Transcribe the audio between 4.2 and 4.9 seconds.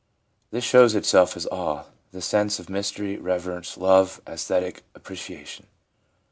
and aesthetic